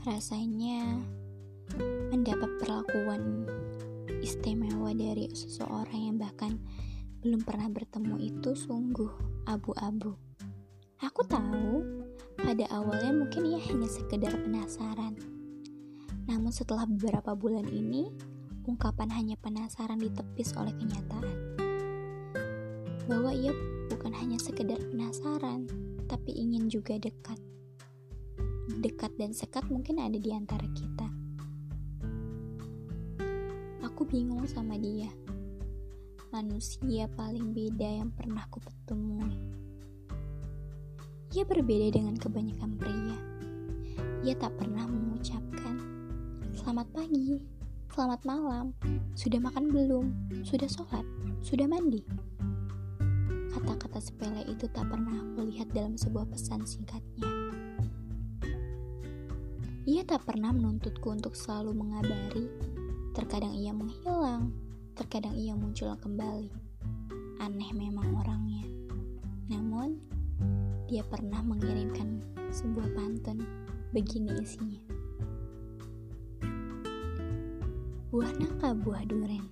[0.00, 0.96] rasanya
[2.08, 3.44] mendapat perlakuan
[4.24, 6.56] istimewa dari seseorang yang bahkan
[7.20, 9.12] belum pernah bertemu itu sungguh
[9.44, 10.16] abu-abu.
[11.04, 11.84] Aku tahu
[12.40, 15.20] pada awalnya mungkin ia hanya sekedar penasaran.
[16.24, 18.08] Namun setelah beberapa bulan ini,
[18.64, 21.36] ungkapan hanya penasaran ditepis oleh kenyataan.
[23.04, 23.52] Bahwa ia
[23.92, 25.68] bukan hanya sekedar penasaran,
[26.08, 27.36] tapi ingin juga dekat.
[28.80, 31.06] Dekat dan sekat mungkin ada di antara kita.
[33.84, 35.12] Aku bingung sama dia
[36.30, 39.34] manusia paling beda yang pernah kutemui.
[41.34, 43.18] Ia berbeda dengan kebanyakan pria.
[44.22, 45.82] Ia tak pernah mengucapkan
[46.54, 47.42] selamat pagi,
[47.90, 48.70] selamat malam,
[49.18, 50.06] sudah makan belum,
[50.46, 51.06] sudah sholat,
[51.42, 52.06] sudah mandi.
[53.50, 57.39] Kata-kata sepele itu tak pernah aku lihat dalam sebuah pesan singkatnya.
[59.88, 62.44] Ia tak pernah menuntutku untuk selalu mengabari.
[63.16, 64.52] Terkadang ia menghilang,
[65.00, 66.52] Terkadang ia muncul kembali.
[67.40, 68.68] Aneh memang orangnya.
[69.48, 69.96] Namun,
[70.84, 72.20] dia pernah mengirimkan
[72.52, 73.40] sebuah pantun.
[73.96, 74.84] Begini isinya.
[78.12, 79.48] Buah nangka buah duren.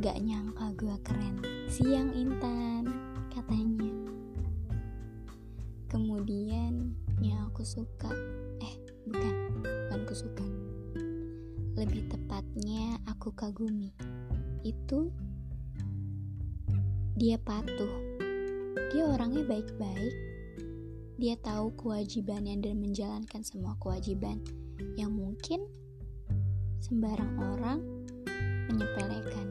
[0.00, 1.44] Gak nyangka gua keren.
[1.68, 2.88] Siang intan,
[3.28, 3.92] katanya.
[5.92, 8.08] Kemudian yang aku suka,
[8.64, 8.74] eh
[9.04, 9.47] bukan,
[10.14, 10.46] suka.
[11.78, 13.92] Lebih tepatnya aku kagumi
[14.66, 15.08] itu
[17.18, 18.20] dia patuh.
[18.94, 20.14] Dia orangnya baik-baik.
[21.18, 24.38] Dia tahu kewajibannya dan menjalankan semua kewajiban
[24.94, 25.66] yang mungkin
[26.78, 27.82] sembarang orang
[28.70, 29.50] menyepelekan.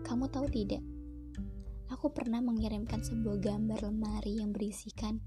[0.00, 0.80] Kamu tahu tidak?
[1.92, 5.20] Aku pernah mengirimkan sebuah gambar lemari yang berisikan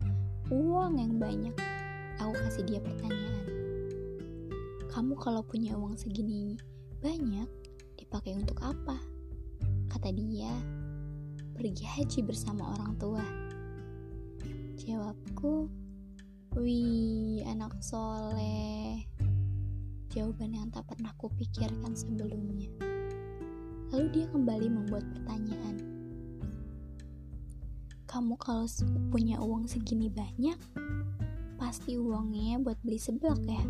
[0.49, 1.53] uang yang banyak.
[2.17, 3.58] Aku kasih dia pertanyaan.
[4.89, 6.57] Kamu kalau punya uang segini
[6.97, 7.45] banyak,
[7.93, 8.97] dipakai untuk apa?
[9.85, 10.49] Kata dia,
[11.53, 13.21] pergi haji bersama orang tua.
[14.81, 15.69] Jawabku,
[16.57, 19.05] wih anak soleh.
[20.09, 22.73] Jawaban yang tak pernah kupikirkan sebelumnya.
[23.93, 25.85] Lalu dia kembali membuat pertanyaan.
[28.09, 28.65] Kamu kalau
[29.13, 30.57] punya uang segini banyak,
[31.61, 33.61] pasti uangnya buat beli seblak ya?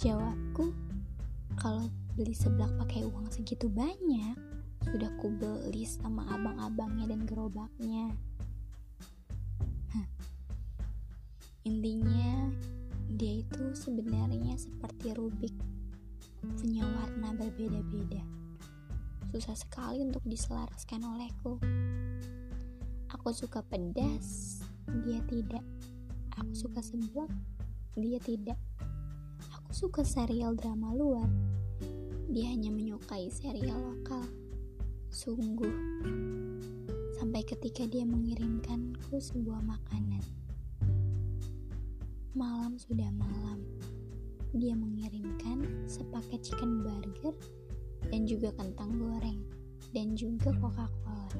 [0.00, 0.72] Jawabku,
[1.60, 1.84] kalau
[2.16, 4.32] beli seblak pakai uang segitu banyak,
[4.88, 8.08] sudah ku beli sama abang-abangnya dan gerobaknya.
[11.68, 12.48] Intinya,
[13.12, 15.52] dia itu sebenarnya seperti Rubik,
[16.56, 18.24] punya warna berbeda-beda.
[19.36, 21.60] Susah sekali untuk diselaraskan olehku.
[23.12, 24.64] Aku suka pedas,
[25.04, 25.60] dia tidak.
[26.40, 27.28] Aku suka seblak,
[28.00, 28.56] dia tidak.
[29.70, 31.30] Suka serial drama luar,
[32.26, 34.26] dia hanya menyukai serial lokal.
[35.14, 35.70] Sungguh,
[37.14, 40.26] sampai ketika dia mengirimkanku sebuah makanan.
[42.34, 43.62] Malam sudah malam,
[44.58, 47.38] dia mengirimkan sepaket chicken burger
[48.10, 49.38] dan juga kentang goreng
[49.94, 51.30] dan juga Coca-Cola.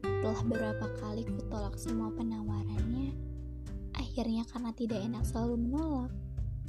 [0.00, 3.12] Setelah beberapa kali kutolak semua penawarannya,
[4.00, 6.12] akhirnya karena tidak enak selalu menolak,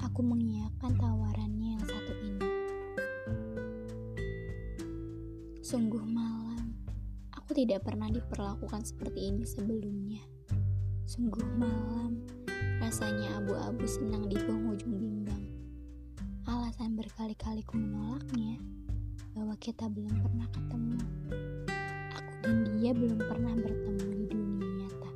[0.04, 2.48] aku mengiyakan tawarannya yang satu ini.
[5.60, 6.74] Sungguh malam,
[7.36, 10.24] aku tidak pernah diperlakukan seperti ini sebelumnya.
[11.06, 12.26] Sungguh malam,
[12.82, 15.44] rasanya abu-abu senang di penghujung bimbang.
[16.50, 18.58] Alasan berkali-kali ku menolaknya,
[19.38, 21.00] bahwa kita belum pernah ketemu.
[22.18, 25.12] Aku dan dia belum pernah bertemu di dunia nyata.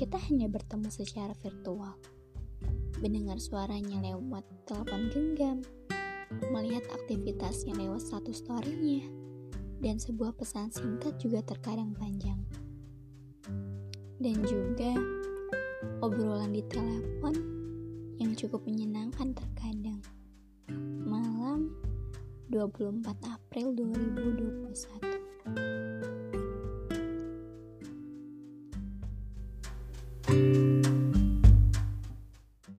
[0.00, 2.13] Kita hanya bertemu secara virtual
[3.04, 5.60] mendengar suaranya lewat telepon genggam,
[6.48, 9.04] melihat aktivitasnya lewat satu storynya,
[9.84, 12.40] dan sebuah pesan singkat juga terkadang panjang.
[14.16, 14.96] Dan juga
[16.00, 17.36] obrolan di telepon
[18.16, 20.00] yang cukup menyenangkan terkadang.
[21.04, 21.76] Malam
[22.48, 25.12] 24 April 2021.